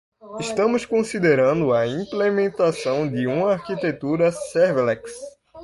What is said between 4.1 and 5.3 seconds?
serverless.